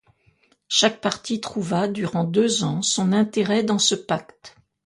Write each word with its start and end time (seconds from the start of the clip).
Chaque 0.67 0.99
partie 0.99 1.41
trouva, 1.41 1.87
durant 1.87 2.23
deux 2.23 2.63
ans, 2.63 2.81
son 2.81 3.13
intérêt 3.13 3.61
dans 3.61 3.77
ce 3.77 3.93
pacte. 3.93 4.55